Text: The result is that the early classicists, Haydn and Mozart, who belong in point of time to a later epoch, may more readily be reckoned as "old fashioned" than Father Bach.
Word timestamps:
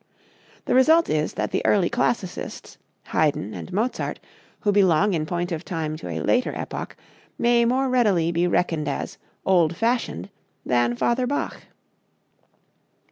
The 0.65 0.73
result 0.73 1.11
is 1.11 1.35
that 1.35 1.51
the 1.51 1.63
early 1.63 1.87
classicists, 1.87 2.79
Haydn 3.09 3.53
and 3.53 3.71
Mozart, 3.71 4.19
who 4.61 4.71
belong 4.71 5.13
in 5.13 5.27
point 5.27 5.51
of 5.51 5.63
time 5.63 5.95
to 5.97 6.09
a 6.09 6.21
later 6.21 6.51
epoch, 6.55 6.95
may 7.37 7.65
more 7.65 7.87
readily 7.87 8.31
be 8.31 8.47
reckoned 8.47 8.87
as 8.87 9.19
"old 9.45 9.75
fashioned" 9.75 10.31
than 10.65 10.95
Father 10.95 11.27
Bach. 11.27 11.65